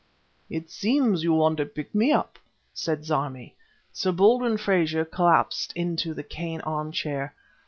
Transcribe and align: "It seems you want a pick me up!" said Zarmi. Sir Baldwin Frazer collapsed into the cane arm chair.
"It 0.49 0.71
seems 0.71 1.21
you 1.23 1.31
want 1.31 1.59
a 1.59 1.65
pick 1.67 1.93
me 1.93 2.11
up!" 2.11 2.39
said 2.73 3.05
Zarmi. 3.05 3.53
Sir 3.93 4.11
Baldwin 4.11 4.57
Frazer 4.57 5.05
collapsed 5.05 5.71
into 5.75 6.15
the 6.15 6.23
cane 6.23 6.61
arm 6.61 6.91
chair. 6.91 7.35